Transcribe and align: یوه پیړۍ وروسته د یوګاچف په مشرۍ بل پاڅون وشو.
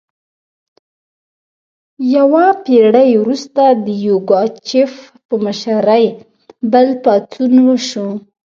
یوه 2.15 2.45
پیړۍ 2.63 3.11
وروسته 3.17 3.63
د 3.85 3.87
یوګاچف 4.07 4.91
په 5.27 5.35
مشرۍ 5.45 6.05
بل 6.71 6.87
پاڅون 7.03 7.53
وشو. 7.67 8.07